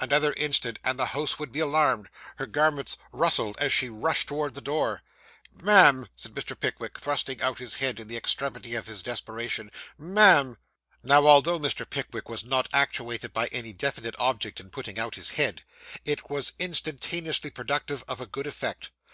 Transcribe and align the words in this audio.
Another 0.00 0.32
instant 0.32 0.78
and 0.82 0.98
the 0.98 1.04
house 1.04 1.38
would 1.38 1.52
be 1.52 1.60
alarmed. 1.60 2.08
Her 2.36 2.46
garments 2.46 2.96
rustled 3.12 3.58
as 3.60 3.70
she 3.70 3.90
rushed 3.90 4.28
towards 4.28 4.54
the 4.54 4.62
door. 4.62 5.02
'Ma'am,' 5.52 6.08
said 6.16 6.32
Mr. 6.32 6.58
Pickwick, 6.58 6.98
thrusting 6.98 7.42
out 7.42 7.58
his 7.58 7.74
head 7.74 8.00
in 8.00 8.08
the 8.08 8.16
extremity 8.16 8.74
of 8.76 8.86
his 8.86 9.02
desperation, 9.02 9.70
'ma'am!' 9.98 10.56
Now, 11.02 11.26
although 11.26 11.58
Mr. 11.58 11.84
Pickwick 11.90 12.30
was 12.30 12.46
not 12.46 12.66
actuated 12.72 13.34
by 13.34 13.48
any 13.48 13.74
definite 13.74 14.14
object 14.18 14.58
in 14.58 14.70
putting 14.70 14.98
out 14.98 15.16
his 15.16 15.28
head, 15.32 15.64
it 16.06 16.30
was 16.30 16.54
instantaneously 16.58 17.50
productive 17.50 18.04
of 18.08 18.22
a 18.22 18.26
good 18.26 18.46
effect. 18.46 18.90